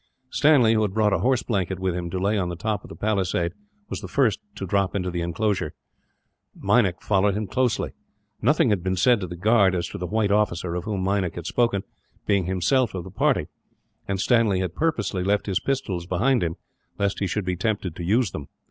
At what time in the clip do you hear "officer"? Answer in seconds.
10.31-10.73